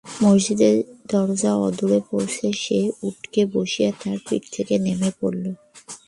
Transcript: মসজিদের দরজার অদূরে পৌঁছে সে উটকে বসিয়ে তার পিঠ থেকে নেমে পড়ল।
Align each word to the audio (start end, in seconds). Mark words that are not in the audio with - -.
মসজিদের 0.23 0.75
দরজার 1.09 1.57
অদূরে 1.67 1.99
পৌঁছে 2.09 2.47
সে 2.63 2.79
উটকে 3.03 3.41
বসিয়ে 3.53 3.89
তার 4.01 4.17
পিঠ 4.27 4.43
থেকে 4.55 4.73
নেমে 4.77 5.09
পড়ল। 5.19 5.43